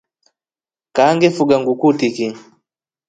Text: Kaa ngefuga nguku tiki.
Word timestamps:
Kaa 0.95 1.11
ngefuga 1.15 1.55
nguku 1.61 1.87
tiki. 1.99 2.27